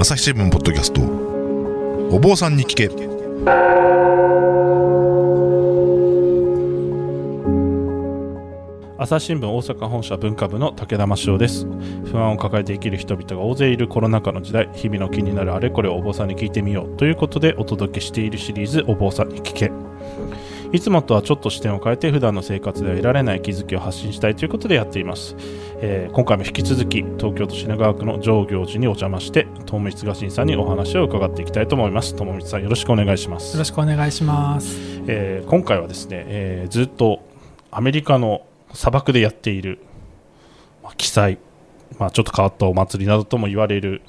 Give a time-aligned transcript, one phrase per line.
[0.00, 1.00] 朝日新聞ポッドキャスト。
[2.14, 2.88] お坊さんに聞け。
[8.96, 11.66] 朝日新聞大阪本社文化部の武田真潮です。
[12.12, 14.70] 不安を抱えて生きる人々が大勢いるコロナ禍の時代。
[14.72, 16.96] 日々の気になるあれこれをお坊さんに聞いてみよう。
[16.96, 19.72] ということでお届けしているシリーズお坊さんに聞け。
[20.70, 25.34] いつもとはちょっと視点を変えて普段の生活では得られない気づきを発信したいということでやっています、
[25.80, 32.14] えー今回も引き続き東京都品川区の上行寺にお邪魔して友光雅信さんにお話を伺っていきたいと思います。
[32.16, 33.52] 友光さんよろしくお願いします。
[33.52, 34.76] よろしくお願いします。
[35.06, 37.22] えー今回はですね、えーずっと
[37.70, 38.42] アメリカの
[38.72, 39.78] 砂漠でやっている、
[40.82, 41.38] まあ、記載、
[41.98, 44.02] まあ、ちょっと変わったお祭りなどとも言われる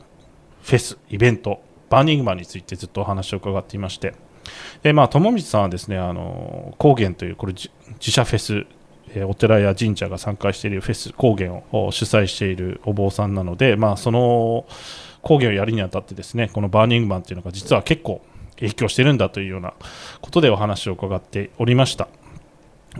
[0.63, 4.13] フェス、イベント、バーニングマンについてずっとお話を伺っていまして、
[4.83, 8.65] でまあ、友光さんはですね、あの高原というこれじ自社フェス、
[9.13, 14.65] えーお寺や神社が参加しているフェス、高原を主催しているお坊さんなので、まあ、その
[15.21, 18.21] 高原をやるにあたってですね、このバーニングマンというのが実は結構
[18.59, 19.73] 影響してるんだというような
[20.21, 22.07] ことでお話を伺っておりました。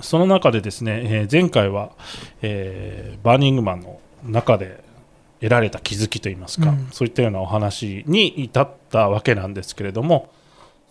[0.02, 1.92] その中でですね、えー前回は、
[2.42, 4.84] えーバーニングマンの中で
[5.42, 10.30] 得られた気づきといいますか、うんそういったようなお話に至ったわけなんですけれども、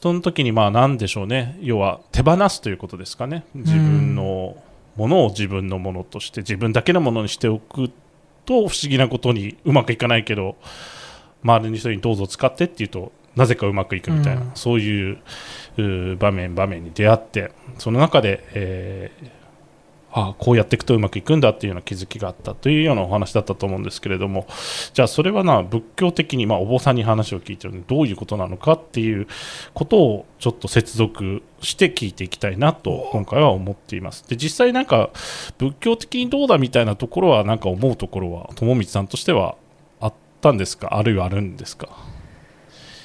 [0.01, 4.57] その時にまあ何でしょうね、要は手放すということですかね、自分の
[4.97, 7.91] ものを自分のものとして、自分だけのものにしておく
[8.45, 10.57] と、不思議なことにうまくいかないけど、
[11.43, 14.51] 周りの人にどうぞ使ってっていうと、なぜかうまくいくみたいな、うん。
[14.55, 19.38] そういう場面、場面に出会って、その中で、えー
[20.31, 24.47] あこうやっていくとうまくいくんだっていうような気づきがあったというようなお話だったと思うんですけれども。
[24.93, 29.27] じゃあそれはな仏教的に、まあ、お坊さんに話を聞いてるのでどういうことなのかっていう
[29.75, 34.29] ことをちょっと接続して聞いていきたいなと今回は思っています。
[34.29, 35.11] で実際なんか
[35.59, 39.57] 仏教的にどうだみたいなところはなんか思うところは友光さんとしては
[40.01, 40.97] あったんですか？
[40.97, 41.89] あるいはあるんですか？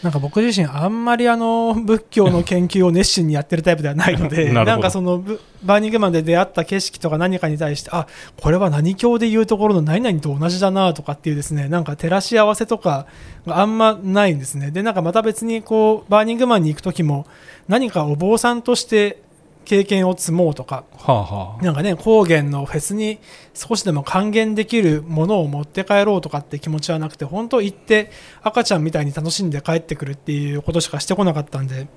[0.03, 8.05] なんか僕自身あんまりあの 仏教の研究を熱心にやってるタイプではないので なんかそのブバーニングマンで出会った景色とか何かに対してあ
[8.41, 13.05] これは何教でいうところの何々と同じだなとかっていうですねなんか照らし合わせとか
[13.47, 14.71] があんまないんですね。
[14.71, 17.25] でなんかまた別にこうバーニングマンに行く時も
[17.69, 19.21] 何かお坊さんとして
[19.63, 21.63] 経験を積もうとかはあはあ。
[21.63, 23.19] なんかね、高原のフェスに
[23.53, 31.87] 少しでも還元できるものを持って帰ろうとかって気持ちはなくて、本当行って赤ちゃんみたいに楽しんで帰ってくるっていうことしかしてこなかったんで、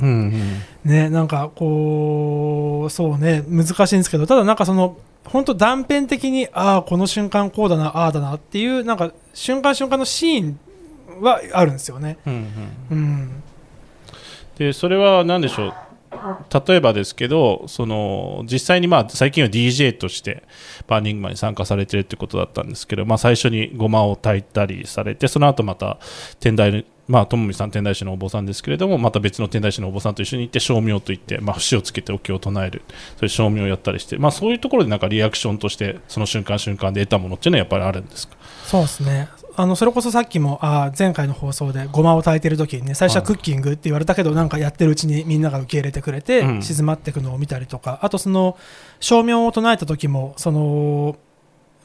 [0.00, 0.32] うんうん。
[0.84, 10.58] ね、なんかこう、そうね、難しいんですけど、ただなんかその、本当断片的に、ああ、この瞬間こうだな、ああだなっていう、なんか瞬間瞬間のシーン
[11.20, 12.18] はあるんですよね。
[12.26, 12.32] うん
[12.90, 12.98] うん。
[12.98, 13.42] うん。
[14.56, 15.74] でそれは何でしょう？
[16.66, 20.42] 例えばですけどその実際にまあ最近は DJ として
[20.86, 25.98] バーニングマンに参加されてるってことだったんですけど、まあ、最初にごまを炊いたりされてその後また
[26.40, 32.82] 天台まあ友美さん天台宗のお坊さんですけれどもまた別の天台宗のお坊さんと一緒に行って称名といって、まあ、節をつけてお経を唱える。
[33.16, 38.36] そういう称名をやったりして、まあ、そういうところでなんかリアクションとしてその瞬間瞬間で得たものっていうのはやっぱりあるんですか？
[38.64, 39.28] そうですね。
[39.56, 46.62] あのそれこそさっきもあー前回の放送でごまを炊いてる時にね最初はクッキングって言われたけどなんかやってるうちにみんなが受け入れてくれて、うん。
[46.62, 48.56] 静まっていくのを見たりとかあとその
[49.00, 51.16] 照明を唱えた時もその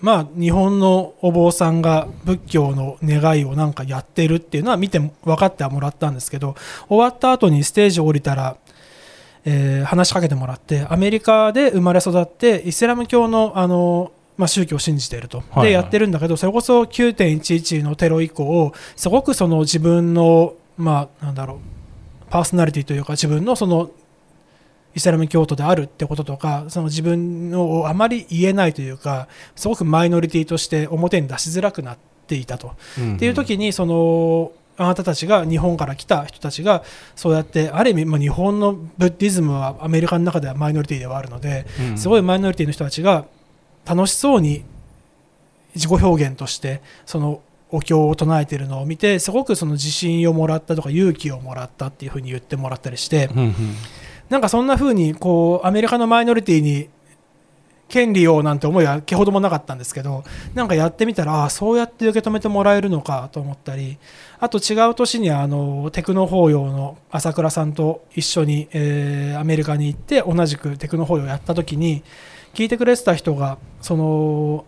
[0.04, 6.56] まあ日本のお坊さんが仏教の願いをなんかやってるっていうのは見て分かってはもらったんですけど
[6.90, 8.58] 終わった後にステージ降りたら
[9.46, 15.68] えー話しかけてもらってアメリカで生まれ育ってイスラム教のあの、まあ、宗教を信じていると、はいはい。
[15.68, 21.58] でやってるんだけどそれこそ9.11のテロ以降すごくその自分の、まあ、なんだろう
[22.30, 23.90] パーソナリティというか自分のその
[24.96, 32.76] イスラム教徒であるってこととかその自分のをあまり言えないというかすごくマイノリティとして表に出しづらくなっていたと。
[33.16, 36.84] っていう時にそのあなたたちが日本から来た人たちが
[37.16, 43.26] そうやってある意味、まあ、日本のブッディズムはアメリカの中ではマイノリティではあるので、すごいマイノリティの人たちが
[43.86, 44.64] 楽しそうに
[45.76, 53.56] 自己表現としてそのお経を唱えているのを見てすごくその自信をもらったとか勇気をもらったっていうふうに言ってもらったりしてうんうん
[54.34, 56.90] なんかそんな風にこうアメリカのマイノリティに
[57.88, 60.24] 権利をなんて思いは毛ほどもなかったんですけど
[60.56, 64.00] なんかやってみたらああそうやって受け止めてもらえるのかと思ったり
[64.40, 72.02] あと違う年にあのテクノ法要の朝倉さんと一緒に、えーアメリカに行って同じくテクノ法要をやった時に
[72.56, 74.66] 聞いてくれてた人がその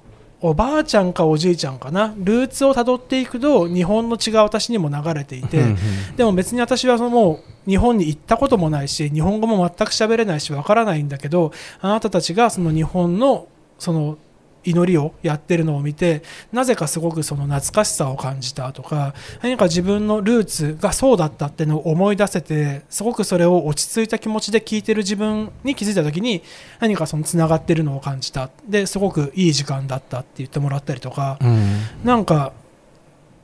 [0.48, 2.14] おばあちゃんかおじいちゃんかな。
[2.18, 6.16] ルーツをたどっていくと日本の血が私にも流れていて、うんうん。
[6.16, 11.52] でも別に私はそのもう日本に行ったこともないし日本語も全く喋れないしわからないんだけど
[11.82, 13.48] あなたたちがその日本の
[13.80, 14.18] その
[14.66, 26.42] 祈りをやってるのを見てなぜかすごくその懐かしさを感じたとか何か自分のルーツがそうだったっていうのを思い出せてすごくそれを落ち着いた気持ちで聞いてる自分に気づいた時に
[26.80, 28.50] 何かそのつながってるのを感じた。
[28.68, 31.82] ですごくいい時間だったって言ってもらったりとかうん。
[32.04, 32.54] なんか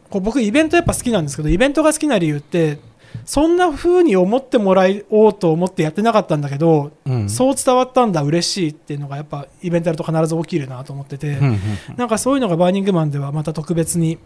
[0.09, 2.79] こう僕イベントやっぱ好きなんですけどイベントが好きな理由って
[3.25, 7.29] そんな風に思ってもらおうと思ってやってなかったんだけど、うん。
[7.29, 11.59] そう伝わったんだ嬉しいっていうのがやっぱイベントやると必ず起きるなと思ってて、うんうん
[11.95, 14.17] なんかそういうのがバーニングマンではまた特別に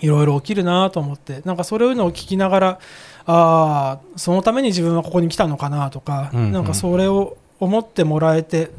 [0.00, 1.42] いろいろ起きるなと思って。
[1.44, 2.68] なんかそういうのを聞きながら
[3.26, 6.52] ああそのために自分はここに来たのかなとか、うんうん。
[6.52, 8.70] なんかそれを思ってもらえて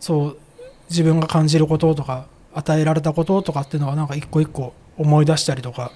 [0.00, 0.38] そう
[0.90, 5.90] 自分が感じることとか与えられたこととかっていうのはなんか一個一個思い出したりとか。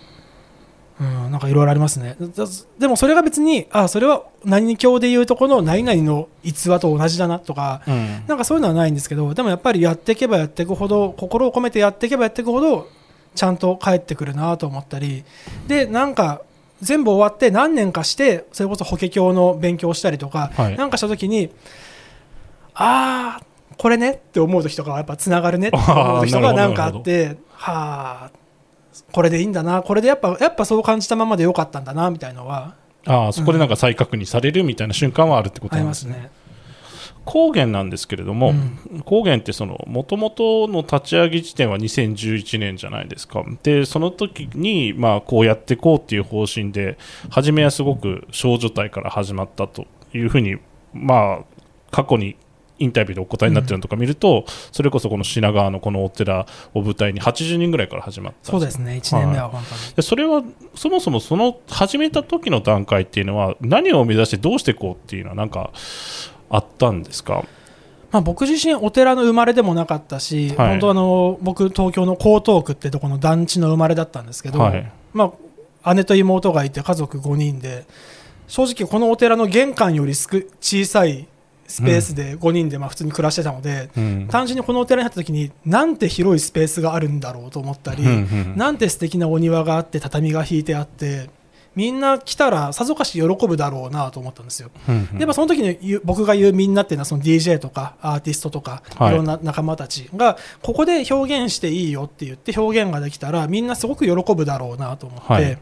[0.98, 2.16] うん、なんかいろいろありますね。
[2.18, 2.46] だ
[2.78, 8.24] でもそれが別にあそれは何教でいうとこの何々の逸話と同じだなとかうん。
[8.26, 12.88] なんかそういうのはないんですけどでもやっぱりやっていけばやっていくほど心を込めてやっていけばやっていくほど
[13.34, 15.24] ちゃんと帰ってくるなと思ったり
[15.66, 16.40] でなんか
[16.80, 20.76] 全部終わって何年かしてそれこそ法華経の勉強をしたりとか、はい。
[20.76, 21.50] なんかした時に
[22.74, 23.44] ああ
[23.76, 28.30] これねって思う時とかはやっぱつながるねって思う時とかなんかあってはあ
[29.12, 32.74] これでいいんだなこれでやっぱやっぱそう感じたままでよかったんだなみたいなのは。
[33.06, 36.30] ああそこでなんか再確認されるみたいな瞬間はあるってことあなんですすね。
[37.24, 39.02] 高原なんですけれども、うん。
[39.04, 43.44] 高原ってその元々の立ち上げ時点は2011年じゃないですか。
[43.62, 46.98] でその時にまあこうやっていこうっていう方針で
[47.30, 50.58] 初めはすごく少女隊から始まったというふうに
[50.92, 51.44] まあ
[51.90, 52.36] 過去に
[52.78, 58.50] インタビューでお答えになってるのとか見ると、それこそこの品川のこのお寺を舞台に80人ぐらいから始まった。
[58.50, 59.00] そうですね。
[59.02, 60.42] 1年目は本当に、でそれは
[60.74, 65.70] そもそもその始めた時の段階っていうのは何を目指してどうしていこうっていうのはなんか
[66.50, 67.44] あったんですか？
[68.12, 70.68] まあ、僕自身お寺の生まれでもなかったし、はい。
[70.70, 74.92] 本当あの僕東京の江東区ってとこの団地の生まれだったんですけど、はい。
[75.12, 75.32] ま
[75.82, 77.84] あ、姉と妹がいて家族5人で
[78.48, 81.26] 正直このお寺の玄関よりすく小さい
[81.68, 84.28] スペースで5人でまあ普通に暮らしてたので、うん。
[84.28, 88.12] 単純にこのお寺に入った時になんて広いスペースがあるんだろうと思ったり、うんう
[88.54, 91.28] んなんて素敵なお庭があって畳が引いてあって
[91.74, 94.70] みんな来たらさぞかし喜ぶだろうなと思ったんですよ。
[94.88, 95.18] うんうん。
[95.18, 99.12] でもその時に僕が言うみんなっていうのはその DJ とかアーティストとかはい。
[99.12, 105.52] いろんな仲間たちがここで表現していいよって言って表現ができたらみんなすごく喜ぶだろうなと思って、はい。
[105.52, 105.58] っ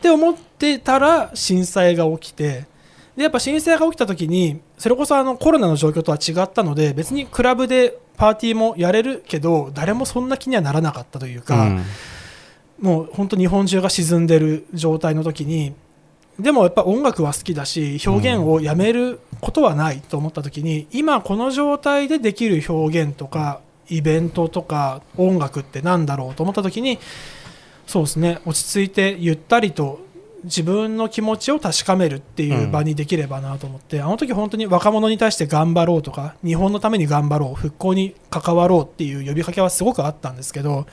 [0.00, 2.66] て思ってたら震災が起きて
[3.16, 11.82] でやっぱ震災が起きた時にそれこそあのコロナの状況とは違ったので別にクラブでパーティーもやれるけど誰もそんな気にはならなかったというか、うん。
[12.80, 15.74] もう本当日本中が沈んでる状態の時に
[16.38, 26.98] でもやっぱ音楽は好きだし表現をやめることはないと思った時に、今この状態でできる表現とかイベントとか音楽ってなんだろうと思った時に
[27.86, 30.00] そうですね落ち着いてゆったりと
[30.44, 40.86] 自分の気持ちを確かめるっていう場にできればなと思って、あの時本当に若者に対して頑張ろうとか日本のために頑張ろう復興に関わろうっていう呼びかけはすごくあったんですけど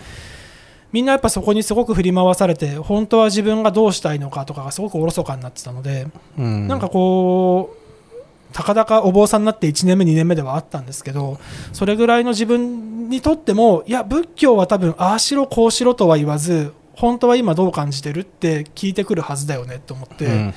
[0.92, 6.08] みんなやっぱそこにすごく振り回されて本当は自分がどうしたいのかとかがすごくおろそかになってたので、
[6.38, 6.68] うん。
[6.68, 11.40] なんかこうたかだかお坊さんになって1年目2年目ではあったんですけど
[11.74, 20.54] それぐらいの自分にとってもいや仏教は多分ああしろこうしろとは言わず本当は今どう感じてるって聞いてくるはずだよねと思って、うんうん。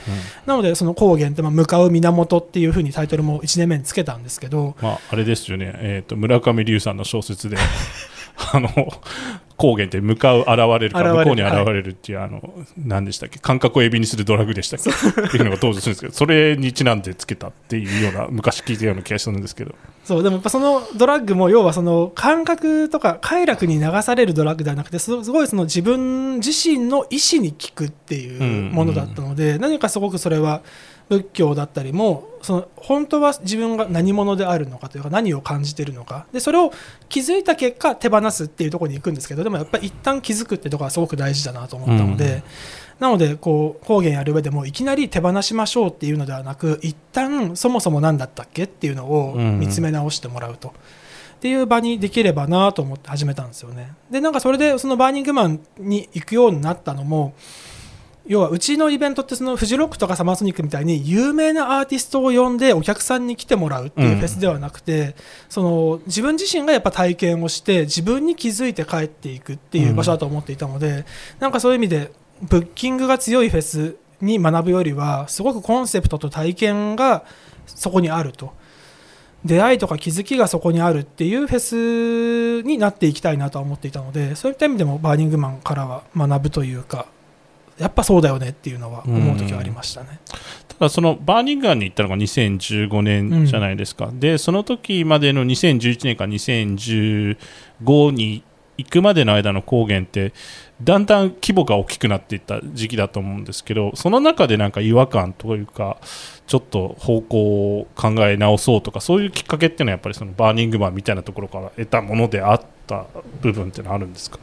[0.46, 4.76] なのでその高原ってまあ向かう源っていうふうにタイトルも1年目につけたんですけど。
[4.82, 7.56] まあ、あれですよね、えー、と村上龍さんの小説で
[8.52, 8.68] あの
[9.56, 11.14] 高原って向かう現れるか現れる。
[11.14, 13.38] 向こうに現れるっていう、あの何でしたっけ？
[13.38, 14.90] 感覚をエビにするドラッグでしたっけ？
[14.90, 19.74] っていうのが登場するんですけどそれにちなんでつけたっていうような昔聞いたような気がするんですけど。
[20.04, 30.62] そうでもやっぱそのドラッグも要はその感覚とか快楽に流されるドラッグではなくてすすごいその自分自身の意思に効くっていうものだったので、何かすごくそれは
[31.08, 36.72] 仏教だったりもその本当は自分が何者であるのかというか何を感じているのかでそれを
[37.08, 42.24] 気づいた結果手放すっていうところに行くんですけどでもやっぱり一旦気づくってところはすごく大事だなと思ったので。
[42.24, 42.42] うん
[42.98, 50.68] なのでこう方言やる上でもいきなり手放しましょうっていうのではなく一旦そもそも何だったっけっていうのを見つめ直してもらうと。
[50.68, 53.92] っていう場にできればなと思って始めたんですよね。
[54.10, 57.34] でなんかそれでそのバーニングマンに行くようになったのも
[58.28, 65.14] 要はうちのイベントってそのフジロックとかサマーソニックみたいに有名なアーティストを呼んでお客さんに来てもらうっていうフェスではなくて、
[65.48, 71.04] その自分自身がやっぱ体験をして自分に気づいて帰っていくっていう場所だと思っていたので、
[71.38, 77.24] なんかそういう意味でブッキングが強いフェスに学ぶよりはすごくコンセプトと体験が
[77.66, 78.52] そこにあると。
[79.44, 81.58] 出会いとか気づきがそこにあるっていうフェ
[82.62, 87.06] スになっていきたいなとは思っていたのでそういった意味でもバーニングマンからは学ぶというか
[87.78, 90.20] やっぱそうだよねっていうのは思う時はありましたね。
[90.68, 98.42] ただそのバーニングマンに行ったのが2015年じゃないですか、でその時までの2011年から2015に
[98.78, 100.34] 行くまでの間の高原って
[100.82, 105.96] だんだん規模が大きくなっていった時期だと思うんですけどその中でなんか違和感というか
[106.46, 113.06] ちょっと方向を考え直そうとかそういうきっかけっていうのはやっぱりそのバーニングマンみたいなところから得たものであった
[113.40, 114.38] 部分っていうのはあるんですか？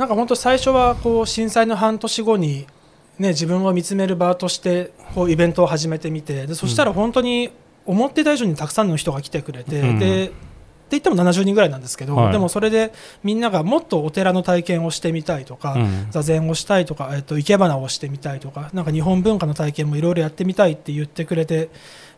[0.00, 2.66] なんか本当最初はこう震災の半年後に、
[3.18, 7.50] ね、自分を見つめる場としてこうイベントを始めてみてでそしたら本当に
[7.84, 10.32] 思ってた以上にたくさんの人が来てくれて、うんで
[10.96, 12.32] って言っても70人ぐらいなんですけど、はい。
[12.32, 12.92] でもそれで
[13.22, 16.06] みんながもっとお寺の体験をしてみたいとか、うん。
[16.10, 21.70] 座禅をしたいとか、えっと、生け花をしてみたいとかなんか日本文化の体験もいろいろやってみたいって言ってくれて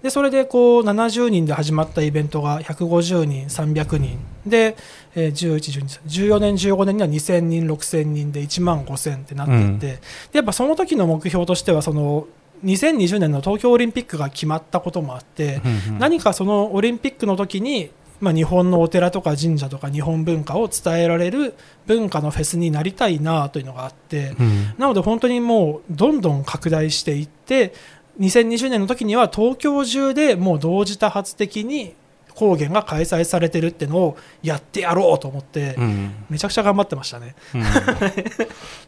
[0.02, 4.18] でそれでこう70人で始まったイベントが150人、300人。
[4.46, 4.76] で、
[5.14, 10.00] えー11、12、14年、15年には2000人、6000人で1万5000ってなっていって、で
[10.32, 12.26] やっぱその時の目標としてはその
[12.64, 15.98] 2020年の東京オリンピックが決まったこともあって、うんうん。
[15.98, 17.90] 何かそのオリンピックの時に、
[18.22, 21.54] まあ、日本のお寺とか神社とか日本文化を伝えられる
[21.86, 24.74] 文化のフェスになりたいなというのがあって、うん。
[24.78, 27.74] なので本当にもうどんどん拡大していって
[28.20, 31.94] 2020年の時には東京中でもう同時多発的に
[32.34, 36.14] 高原が開催されてるってのをやってやろうと思って、うん。
[36.30, 37.34] めちゃくちゃ頑張ってましたね。
[37.52, 37.62] うん。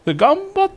[0.05, 0.71] で頑張っ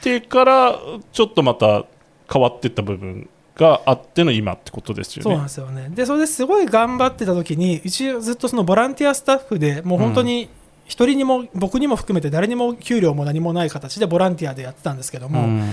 [0.00, 0.78] てから
[1.12, 1.86] ちょっとまた
[2.32, 5.42] 変わっていった部分があっての今ってことですよねそうなん。
[5.44, 5.88] ですよね。
[5.90, 10.48] で、それですごい頑張ってた時に、一応ずっとそのボランティアスタッフで、もう本当に
[10.86, 15.70] 一人にも、僕にも含めて誰にも給料も何もない形でボランティアでやってたんですけども、うん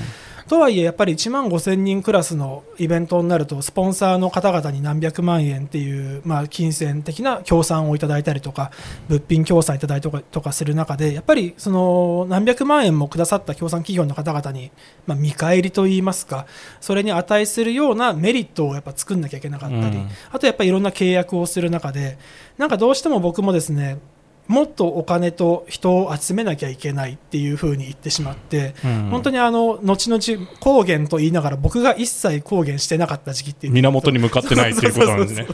[0.48, 8.72] とはいえやっぱり1万5000人クラスのイベントになるとスポンサーの方々に何百万円っていう、まあ、金銭的な協賛をいただいたりとか
[9.08, 14.72] 物品協賛いただいたりとかとかする中でやっぱりその何百万円もくださった協賛企業の方々に、
[15.08, 16.46] まあ、見返りといいますか
[16.82, 20.10] それに値するようなメリットをやっぱ作んなきゃいけなかったり、うん。
[20.32, 22.18] あとやっぱりいろんな契約をする中で
[22.58, 23.98] なんかどうしても僕もですね
[24.48, 29.10] もっとお金と人を集めなきゃいけないっていうふうに言ってしまって、うん。
[29.10, 33.74] 本当にあの後々高原と言いながら僕が一切高原してなかった時期っていう。
[33.74, 35.48] 源に向かってないということなんですね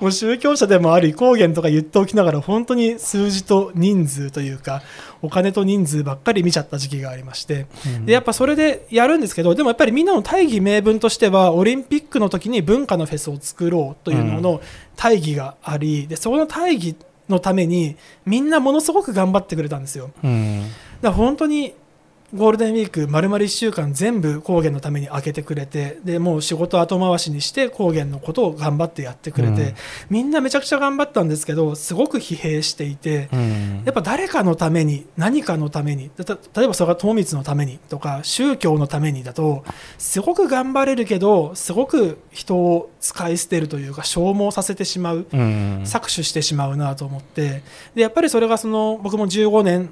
[0.00, 4.82] もう宗教者でもあり高原とか言っておきながら本当に数字と人数というか
[5.22, 7.66] お金と人数ばっかり見ちゃった時期がありまして。
[7.84, 14.60] ーでやっぱそれでやるんですけどでもやっぱりみんなの大義名分としてはオリンピックの時に文化のフェスを作ろうというのの
[14.96, 16.94] 大義がありでそこの大義
[17.28, 20.10] のためにみんなものすごく頑張ってくれたんですよ。
[20.22, 20.62] うん
[21.00, 21.74] だから本当に
[22.34, 29.74] ゴールデンウィーク丸々1週間全部高原のために開けてくれてでもう仕事後回しにして高原のことを頑張ってやってくれて、うん。
[30.08, 33.82] みんなめちゃくちゃ頑張ったんですけどすごく疲弊していて、うん。
[33.84, 39.64] やっぱ誰かのために何かのためにた例えばそれが友光のためにとか宗教のためにだと
[39.98, 45.82] すごく頑張れるけどすごく人を使い捨てるというか消耗させてしまううん。
[45.84, 47.62] 搾取してしまうなと思って
[47.94, 49.90] でやっぱりそれがその僕も15年、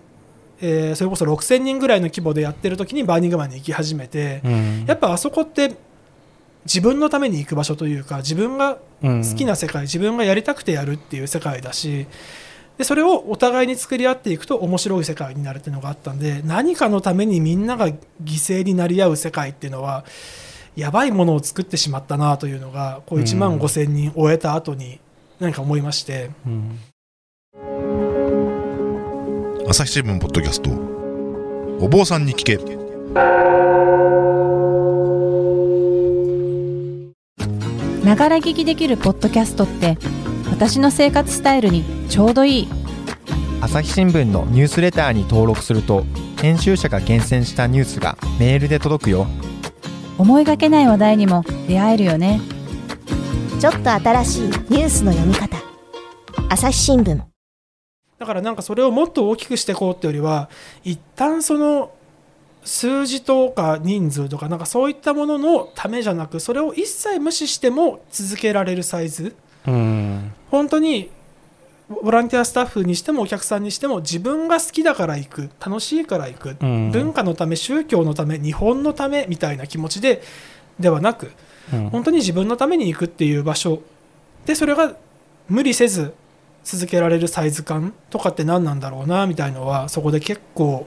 [0.60, 4.84] えーそれこそ6000人ぐらいの規模でやってる時にバーニングマンに行き始めて、うん。
[4.86, 5.74] やっぱあそこって
[6.64, 9.24] 自分のために行く場所というか自分がうん。
[9.24, 12.06] 好きな世界、自分がやりたくてやるっていう世界だし
[12.76, 20.04] でそれをお互いに作り合っていくと面白い世界になるっていうのがあったんで何かのためにみんなが犠牲になり合う世界っていうのは
[20.76, 24.98] やばいものを作ってしまったなというのがこう1万5000人終えた後に
[25.40, 26.30] 何か思いまして。
[26.46, 27.99] うん
[29.70, 30.70] 朝日新聞ポッドキャスト。
[31.78, 32.56] お坊さんに聞け。
[38.04, 39.96] ながら聞きできるポッドキャストって
[40.50, 42.68] 私の生活スタイルにちょうどいい。
[43.60, 46.04] 朝日新聞のニュースレターに登録すると
[46.40, 49.28] 編集者が厳選したニュースがメールで届くよ。
[50.18, 52.40] 思いがけない話題にも出会えるよね。
[53.60, 55.56] ちょっと新しいニュースの読み方。
[56.48, 57.29] 朝日新聞
[58.20, 60.50] だからなんかそれをもっと大きくしていこうってよりは
[60.84, 61.90] 一旦その
[62.62, 69.34] 数字とか人数とかなんかそういったもののためじゃなくそれを一切無視しても続けられるサイズ。
[69.66, 70.32] うん。
[70.50, 71.10] 本当に
[71.88, 76.90] ボランティアスタッフにしてもお客さんにしても自分が好きだから行く楽しいから行く、うん。
[76.90, 80.20] 文化のため宗教のため日本のためみたいな気持ちで
[80.78, 81.32] ではなく
[81.72, 81.88] うん。
[81.88, 83.80] 本当に自分のために行くっていう場所。
[84.44, 84.94] でそれが
[85.48, 86.12] 無理せず
[86.64, 90.86] 続けられるサイズ感とかって何なんだろうなみたいのはそこで結構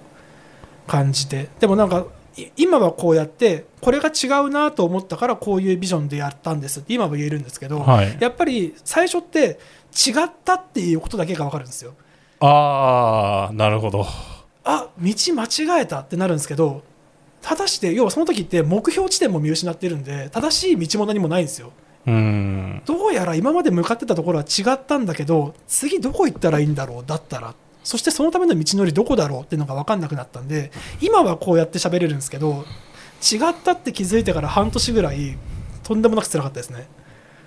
[0.87, 9.59] 感じてでもなんかい今はこうやってこれが違うなと思ったからこういうビジョンでやったんですって今は言えるんですけど、はいやっぱり最初って
[9.93, 11.93] 違ったっていうことだけが分かるんですよ。
[12.39, 14.05] ああなるほど
[14.65, 16.83] あ道間違えたってなるんですけど
[17.41, 21.71] 正して要はその時って目標地点も見失ってるんで正しい道も何もないんですよ。
[22.05, 22.81] うーん。
[22.85, 27.53] どうやら今まで向かってたところは違ったんだけど次どこ行ったらいいんだろうだったら。
[27.83, 32.63] そしてそのための道のりどこだろうっていうのが分かんなくなったんで今はこうやって喋れるんですけど
[33.21, 35.37] 違ったって気づいてから半年ぐらい
[35.83, 36.87] とんでもなく辛かったですね。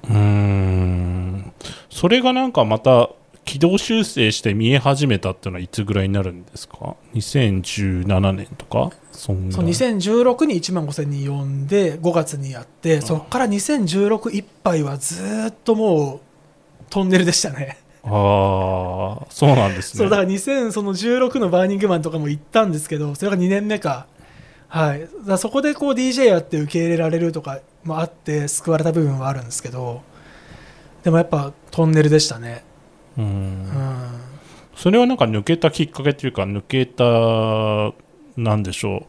[0.04, 1.52] うーん。
[1.90, 3.10] それがなんかまた
[3.56, 8.94] 軌道修正して見え始めたっていうのはいつぐらいになるんですか？2017年とか？
[9.12, 16.20] そんそうな2016に1万5000人呼んで5月にやってそこから2016いっぱいはずーっともう
[16.90, 17.78] トンネルでしたね。
[18.04, 20.00] ああそうなんですね。
[20.00, 24.06] そうだから2016のバーニングマンとかも行ったんですけどそれが2年目か。
[24.68, 25.08] はい。
[25.26, 30.02] だそこでこう DJ やって受け入れられるとかもあって救われた部分はあるんですけど
[31.04, 32.66] でもやっぱトンネルでしたね
[33.18, 33.62] ううん。
[33.64, 34.20] ん
[34.74, 37.94] それはなんか抜けたきっかけというか抜けた
[38.36, 39.06] なんでしょ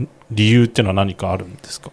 [0.00, 0.04] う。
[0.30, 1.90] 理由っていうのは何かあるんですか？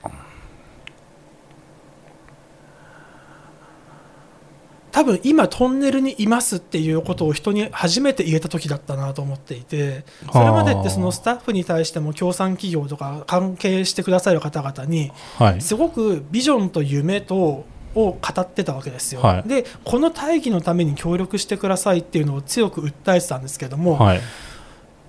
[4.92, 15.62] 多分今トンネルにいますっていうことを人に初めて言えた時だったなと思っていてそれまでってそのスタッフに対しても協賛企業とか関係してくださる方々にはい。
[15.62, 17.66] すごくビジョンと夢と
[17.96, 19.50] を語ってたわけですよ、はい。
[19.50, 24.22] でこの大義のために協力してくださいっていうのを強く訴えてたんですけども、はい。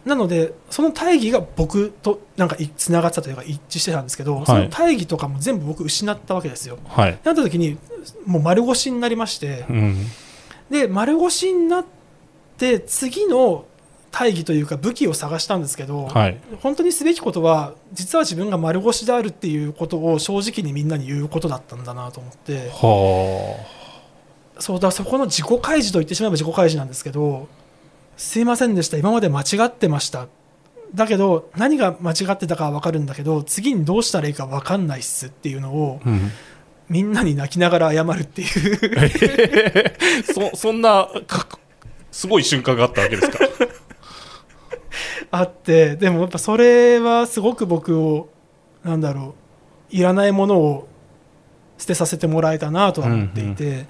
[0.05, 4.47] なのでその大義が僕となんかつながってたというか一致してたんですけど、はい。
[4.47, 6.79] その大義とかも全部僕失ったわけですよ。
[6.87, 7.19] はい。
[7.25, 7.77] なった時に
[8.25, 9.97] もう丸腰になりましてうん。
[10.71, 11.85] で丸腰になっ
[12.57, 13.65] て次の
[14.19, 16.39] 大義というか武器を探したんですけど、はい。
[16.63, 22.71] 本当にすべきことは実は自分が丸腰であるっていうことを正直にみんなに言うことだったんだなと思って。
[22.71, 23.57] は
[24.59, 27.47] そうだそこの自己開示と言ってしまえば自己開示なんですけど
[28.17, 28.97] すいませんでした。
[28.97, 30.29] 今まで間違ってました。
[30.95, 36.31] だけど何が間違ってたかは分かるんだけど次にどうしたらいいか分かんないっすっていうのをあ、うん、
[36.89, 39.93] みんなに泣きながら謝るっていう。
[40.33, 41.47] そそんなか
[42.11, 43.39] すごい瞬間があったわけですか？
[45.31, 48.29] あってでもやっぱそれはすごく僕を
[48.85, 49.35] なんだろ
[49.93, 50.89] ういらないものを
[51.79, 53.87] 捨てさせてもらえたなとは思っていて、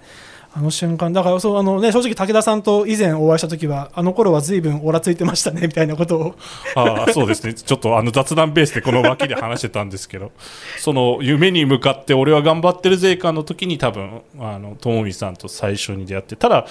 [0.56, 6.34] あの瞬間だからそうあの、ね、正直武田さんと以前お会いした時はあの頃は随分オラついてましたねみたいなことを。
[6.74, 7.52] あそうですね。
[7.52, 10.32] ちょっとあの雑談ベースでこの脇で話してたんですけど
[10.80, 16.66] その夢に向かって俺は頑張ってる税関の時に多分あの友美さんと最初に出会ってただ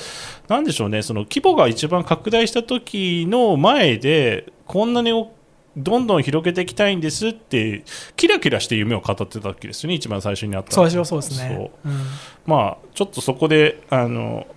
[0.48, 5.32] なんでしょうねその規模が一番拡大した時の前でこんなにお
[5.78, 7.84] どんどん広げていきたいんですって
[8.16, 10.72] キラキラして夢を語ってたわけですよね一番最初にあった。
[10.72, 11.72] 最初はそうですね。
[11.84, 11.90] そう。
[11.90, 11.98] うん。
[12.46, 14.48] まあちょっとそこであの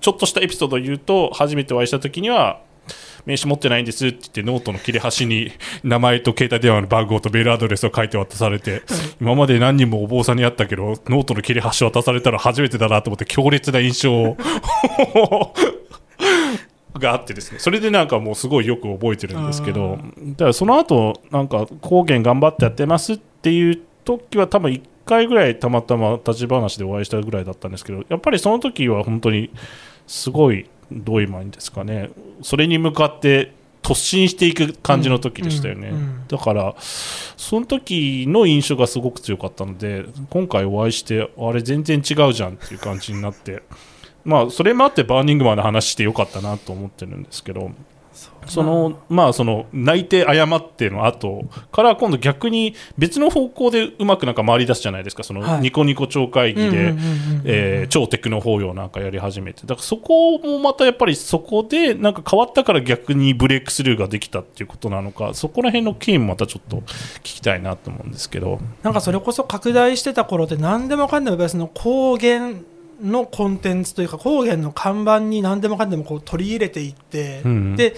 [0.00, 2.60] ちょっとしたエピソードを言うと初めてお会いした時には
[3.24, 5.50] 名刺持ってないんですって言ってノートの切れ端に
[5.82, 8.82] 名前と携帯電話の番号とメールアドレスを書いて渡されて
[9.20, 14.36] 今まで何人もお坊さんに会ったけどノートの切れ端渡されたら初めてだなと思って強烈な印象を
[16.98, 17.58] があってですね。
[17.58, 19.98] それでなんかもうすごいよく覚えてるんですけど。
[20.16, 29.50] だからその後なんか高原頑張ってやってますっていう時は多分1回ぐらいたまたま立ち話でお会いしたぐらいだったんですけどやっぱりその時は本当に
[30.06, 32.10] すごいどういうんですかね。
[32.42, 36.24] それに向かって突進していく感じの時でしたよね、うんうん。
[36.26, 43.62] だからその時の印象がすごく強かったので今回お会いしてあれ全然違うじゃんっていう感じになって
[44.26, 47.70] まあそれもあってバーニングマンの話してよかったなと思ってるんですけど
[48.46, 55.22] そのまあその泣いて謝っての後から今度逆に別の方向でうまくなんか回り出すじゃないですか。
[55.24, 55.42] そはい。
[55.42, 59.62] のニコニコ超会議で超テクの法要なんかやり始めて。
[59.62, 68.60] だからそこもまたやっぱりそこでなんか変わったから逆にブレイクスルーができたっていうことなのかそこら辺の経緯もまたちょっと聞きたいなと思うんですけど。
[68.82, 72.52] なんかそれこそ拡大してた頃って何でもかんでも別の高原
[73.02, 77.94] のコンテンツというか高原の看板に何でもかんでもこう取り入れていって、うんで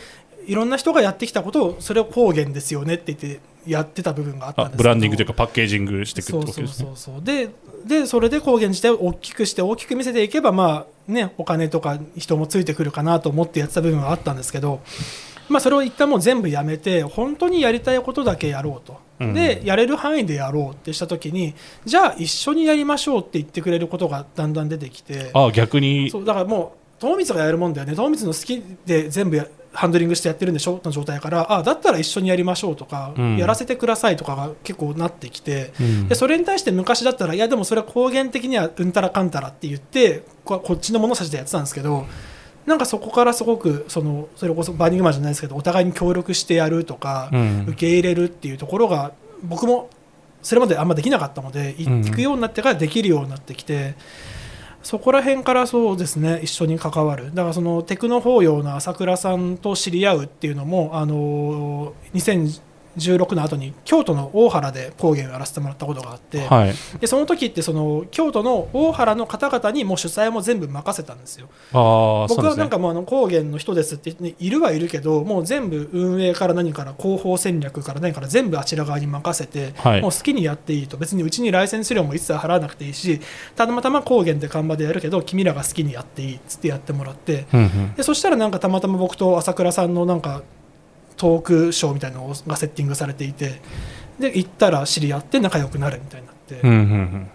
[0.47, 6.67] いろんな人がやってきたことをそれを高原ですよねって言ってやってた部分があったんですけブランディングというかパッケージングしていくってことですね。
[6.69, 7.15] そうそう。
[7.17, 7.51] そうで
[7.85, 14.81] でそれで高原自体を大きくして大きく見せていけばまあねお金とか人もついてくるかなと思ってやってた部分はあったんですけど
[15.51, 21.55] まあそれを一旦もう全部やめて本当にやりたいことだけやろうと、うんでやれる範囲でやろうってした時に
[21.85, 26.11] じゃあ一緒にやりましょうって言ってくれることがだんだん出てきてあ逆に。
[26.11, 27.95] そうだからもう友光がやるもんだよね。
[27.95, 30.81] 友光の好きで全部やハンドリングしてやってるんでしょ？
[30.83, 33.37] の状態からあだったら一緒にやりましょうとか、うん。
[33.37, 36.09] やらせてくださいとかが結構なってきて、うん。
[36.09, 42.07] でそれに対して昔だったらいやでもそれは公言的にはうんたらかんたらって言ってここっちの物差しでやってたんですけど
[42.69, 49.89] なんかそこからすごくそのそれこそバーニングマンじゃないですけどお互いに協力してやるとか、うん受け入れるっていうところが僕も
[50.43, 53.95] それまであんまできなかったのでうん行くようになってからできるようになってきて。
[54.81, 61.95] そこら辺からそうですね一緒に関わるだからそのテクノ法要の朝倉さんと知り合うっていうのもあの
[62.97, 66.75] 2016の後に京都の大原で講義をやらせてもらったことがあって、はい。
[67.01, 71.49] でその時ってその京都の大原の方々にもう主催も全部任せたんですよ。
[71.73, 80.03] 僕はなんかもうあの高原の人ですって、ね、いるはいるけどもう全部運営から何から広報戦略から何から全部あちら側に任せて、はい。
[80.03, 80.97] もう好きにやっていいと。
[80.97, 83.21] 別にうちにライセンス料も一切払わなくていいし
[83.55, 87.95] たまたま高原で看板でやるけど君らが好きにやっていいっつってやってもらってうんうん。
[87.95, 90.43] でそしたらなんかたまたま僕と朝倉さんのなんか
[91.19, 93.61] トークショーみたいなのがセッティングされていて
[94.19, 96.61] で行ったら知り合って仲良くなるみたいになって。
[96.63, 97.31] うんうん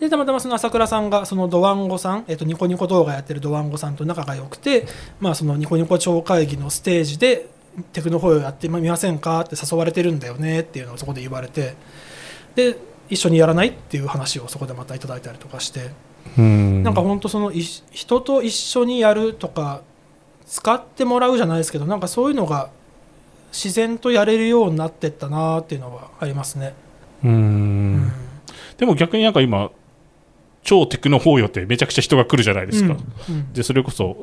[0.00, 4.84] でたまたまその朝倉さんがそのドワンゴさん、えっと、ニコニコ動画やってるドワンゴさんと仲が良くて、
[5.20, 7.46] まあ、そのニコニコ超会議のステージで
[7.92, 11.76] テクノホイをやってみませんかって誘われてるんだよねっていうのをそこで言われて
[12.56, 12.76] で
[13.08, 15.90] 一緒にやらないっていう話をそこでまたいただいたりとかして、
[16.36, 16.82] うん。
[16.82, 19.82] なんか本当そのい人と一緒にやるとか
[20.46, 22.70] 使ってもらうじゃないですけどなんかそういうのが
[23.52, 26.74] 自然とやれるようになってったなっていうのはありますね。
[27.22, 27.96] ううん。
[28.06, 28.12] ん
[28.78, 29.70] でも逆になんか今
[30.62, 32.94] 超テクノ法要ってめちゃくちゃ人が来るじゃないですか、
[33.28, 33.34] うん。
[33.34, 33.52] うん。
[33.52, 34.16] でそれこそ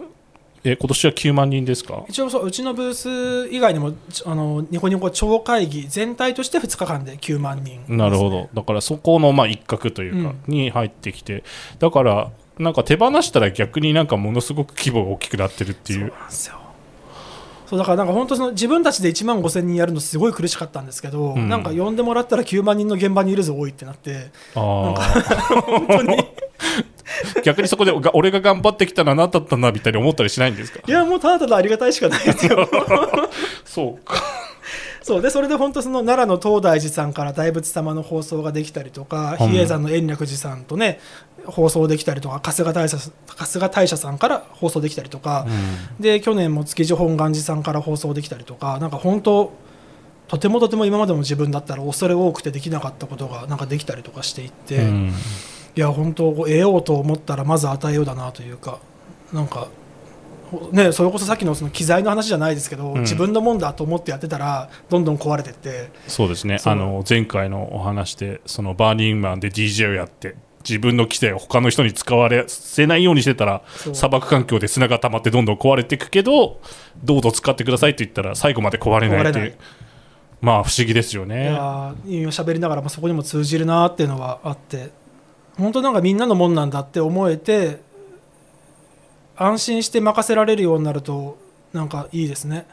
[0.63, 2.03] え今年は9万人ですか？
[2.09, 8.49] 一応そううちのブース以外にもちあのニコニコ超会議全体として2日間で9万人、なるほど。
[8.53, 10.53] だからそこのまあ一角というか、うん。
[10.53, 11.45] に入ってきて。
[11.79, 16.01] だからなんか手放したら逆になんかものすごく規模が大きくなってるってそう。
[16.03, 16.58] いうなんですよ
[17.69, 21.47] そうだからなんか本当その自分たちで1万5000人やるのすごい苦しかったんですけど、うん。
[21.49, 24.31] なんか呼んでもらったら9万人の現場にいるぞ多いってなって。
[24.55, 24.59] あ
[25.61, 26.17] 本当に。
[26.17, 26.25] あ
[27.43, 30.79] 逆にそこでが俺が頑張ってきたのは何だったんだみたいに思ったりしないんですか？
[30.87, 32.67] いやもうただただありがたいしかないですよ。
[33.65, 34.15] そうか。
[35.01, 35.21] そう。
[35.21, 39.49] でそれで本当その奈良の東大寺さんから大仏様の放送ができたりとかうん。
[39.49, 40.99] 比叡山の延暦寺さんとね
[41.51, 45.45] 放送できたりとか春日大社春日大社さんから放送できたりとか、
[45.99, 49.51] で去年も築地本願寺さんから放送できたりとかなんか本当
[50.29, 55.13] とてもとても今までの自分だったら恐れ多くてできなかったことがなんかできたりとかしていって、うん。
[55.75, 58.79] いや本当得ようと思ったらまず与えようだなというか
[59.33, 59.67] なんか。
[60.51, 63.01] ほね、それこそさっきのその機材の話じゃないですけど、ん。
[63.01, 66.57] 自分のもんだと思ってやってたらどんどん壊れてってそうですね。
[66.63, 70.35] あの前回のお話でそのバーニングマンで DJ をやって
[70.67, 73.61] 自分の機材を他の人に使われせないようにしてたら
[73.93, 76.59] 砂漠環境で砂が溜まってどんどん壊れていくけど
[77.03, 79.55] どうぞ使ってくださいと言ったら最後まで壊れないっていう
[80.41, 81.45] まあ不思議ですよいね。
[81.45, 84.89] やー今喋りながらもそこにも通じるなっていうのはあって
[85.57, 87.81] 本当なんかみんなのもんなんだって思えて
[89.35, 91.37] 安心して任せられるようになると
[91.73, 92.65] なんかいいですね。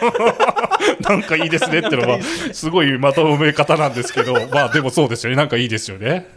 [1.00, 2.18] なんかいいですねってのは
[2.52, 6.28] すごいまとめ方なんですけどまあでもそうですよねなんかいいですよね。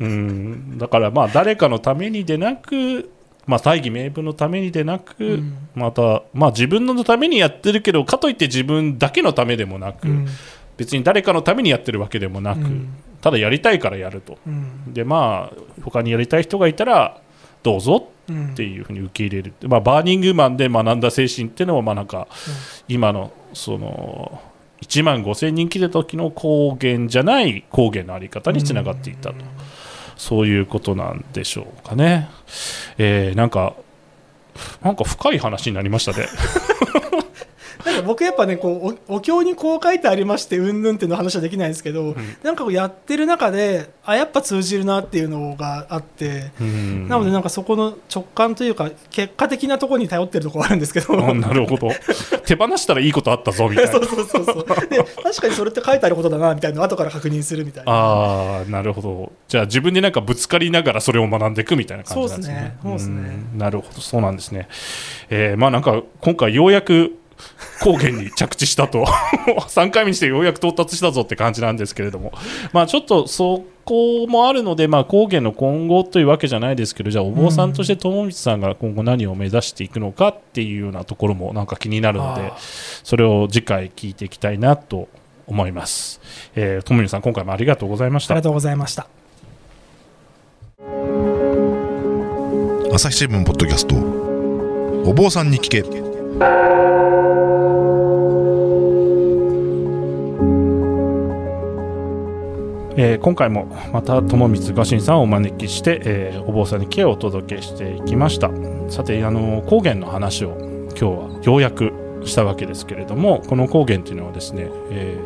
[0.00, 0.78] うん。
[0.78, 3.10] だからまあ誰かのためにでなく、
[3.46, 5.68] まあ、大義名分のためにでなく、うん。
[5.74, 10.26] また、まあ、自分のためにやってるけどかといって自分だけのためでもなく、うん。
[10.76, 12.88] 別に誰かのためにやってるわけでもなく、うん。
[13.20, 14.38] ただやりたいからやると。
[14.46, 14.92] うん。
[14.92, 17.20] でまあ他にやりたい人がいたら
[17.62, 18.52] どうぞうん。
[18.52, 19.54] っていうふうに受け入れる。
[19.68, 22.26] まあ、バーニングマンで学んだ精神っていうのはまあなんか
[22.88, 24.42] 今のその
[24.82, 29.36] 1万5000人来てた時の高原じゃない高原のあり方につながっていったと、
[30.16, 32.28] そういうことなんでしょうかね。
[32.98, 33.74] えーなんか
[34.82, 36.26] なんか深い話になりましたね。
[37.86, 47.08] なんか僕やっぱねこうおお経にこう書いてありましてうんぬんっていうの話はできないんですけど、なんかこうやってる中であやっぱ通じるなっていうのがあって、うん。
[47.08, 51.90] なのでなんかそこの直感というか結果的なところに頼ってるところあるんですけど、あなるほど。
[52.44, 53.92] 手放したらいいことあったぞみたいな。
[53.92, 54.64] そうそうそうそう。
[54.88, 57.92] で確かにそれって書いてあることだなみたいなのを後から確認するみたいな。
[57.92, 59.32] ああなるほど。
[59.48, 62.76] じゃあ自分でなんかぶつかりながらそれを学んでいくみたいな感じなんですね。
[62.82, 63.16] そうですね。
[63.16, 63.36] そうですね。
[63.54, 63.58] ん。
[63.58, 64.00] なるほど。
[64.00, 64.68] そうなんですね。
[65.30, 67.18] えーまあなんか今回ようやく
[67.82, 69.04] 高原に着地したと。
[69.68, 72.32] 3回目にしてようやく到達したぞって感じなんですけれども。
[72.72, 82.52] まあちょっとそこもあるので、まあ、高原の今後というわけじゃないですけどじゃあお坊さんとして友道さんが今後何を目指していくのかっていうようなところもなんか気になるので
[83.04, 85.08] それを次回聞いていきたいなと
[85.46, 86.20] 思います。
[86.56, 88.34] えー、友道さん今回もありがとうございました。
[88.34, 88.42] ありが。
[88.42, 89.06] とうございました。
[92.92, 93.96] 朝日新聞ポッドキャスト。
[95.08, 96.15] お坊さんに聞け
[102.98, 108.50] えー今回もまた友光画心さんをお招きして、えーお坊さんにケをお届けしていきました。
[108.90, 110.56] さてあの高原の話を
[110.90, 111.92] 今日はようやく
[112.24, 115.18] したわけですけれどもこの高原というのはですね、え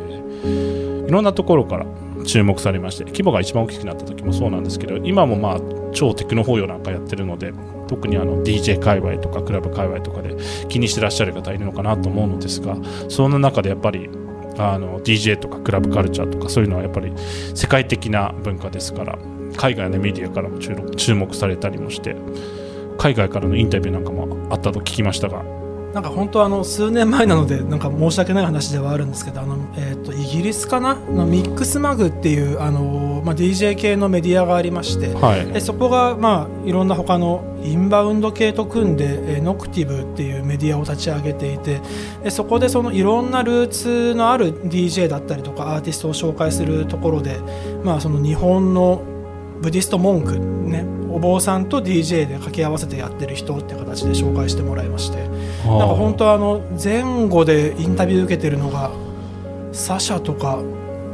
[0.44, 1.86] ーいろんなところから
[2.24, 5.60] 注目されまして規模が一番大きくなった時もそうなんですけど今もまあ
[5.92, 7.52] 超テクノ法要なんかやってるので
[7.90, 10.36] 特にあの DJ 界隈とかクラブ界隈とかで
[10.68, 12.76] 気にしてらっしゃる方いるのかなと思うのですが
[13.08, 14.08] そんな中でやっぱり
[14.58, 17.12] あの DJ とかクラブカルチャーとかそういうのはやっぱり
[17.52, 19.18] 世界的な文化ですから
[19.56, 22.14] 海外のメディアからも注目されたりもして
[22.96, 25.42] 海外からのインタビューなんかもあったと聞きましたが
[25.94, 30.90] なんか本当あの数年前なのでなんか申し訳ない話ではあるんですけどあの、えー、とイギリスかな？
[30.90, 35.46] あのミックスマグっていうあの、まあ、DJ 系のメディアがありましてはい。
[35.52, 41.80] でそこが、まあ、いろんな他のインバウンド系と組んで、えーノクティブっていうメディアを立ち上げていて
[42.22, 47.40] でそこでそのいろんなルーツのある DJ だったりとかアーティストを紹介するところで、
[47.82, 49.02] まあ、その日本の
[49.60, 58.90] ブディスト文句、ね、お坊さんと DJ で掛け合わせてやってる人って形で紹介してもらいましてなんか本当あの前後でインタビュー受けてるのが
[59.72, 60.60] サシャとか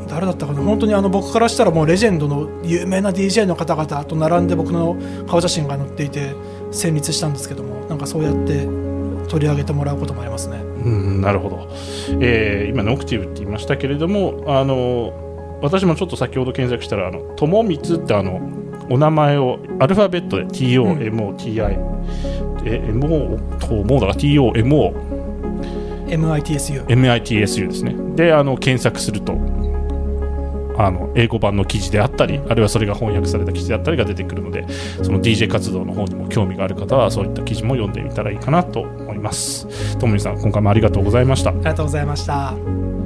[0.08, 0.62] 誰だったかな？
[0.62, 6.34] 本当にあの僕からしたらもうレジェンドの有名な DJ の方々と並んで僕の顔写真が載っていて
[6.70, 8.68] 戦慄したんですけどもなんかそうやって
[9.28, 10.58] 取り上げてもらうこともありますね。
[10.58, 11.68] うん、なるほど、
[12.20, 15.12] えー今、ノクティブって言いましたけれども、あの
[15.62, 18.40] 私もちょっと先ほど検索したら、あの友光ってあの
[18.90, 21.60] お名前をアルファベットで TOMOTI、
[22.64, 25.16] え MO ともうだから TOMO
[26.06, 27.94] MITSU MITSU ですね。
[28.14, 29.34] で、あの検索すると、
[30.78, 34.66] あの英語版の記事であったり、あるいはそれが翻訳された記事であったりが出てくるので、
[35.02, 39.96] その DJ 活動の方にも興味がある方は、そういった記事も読んでみたらいいかなと思います。
[39.98, 41.50] ともみさん、今回もありがとうございました。
[41.50, 43.05] ありがとうございました。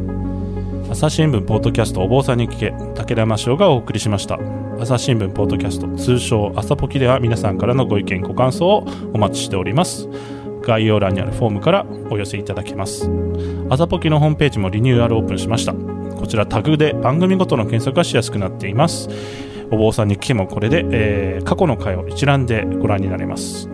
[0.91, 4.41] 朝日新聞ポッドキャストお坊さんに聞け武田真翔がお送りしました。
[4.81, 10.09] 朝日新聞ポッドキャスト通称朝ポキでは皆さんからのご意見ご感想をお待ちしております。
[10.63, 13.09] 概要欄にあるフォームからお寄せいただけます。
[13.71, 15.75] 朝ポキのホームページもリニューアルオープンしました。
[15.75, 19.09] こちらタグで番組ごとの検索がしやすくなっています。
[19.71, 23.69] お坊さんに聞けもこれで、えー過去の回を一覧でご覧になれます。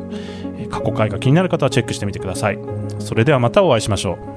[0.71, 2.59] 過去回が気になる方はチェックしてみてください。
[2.99, 4.36] それではまたお会いしましょう。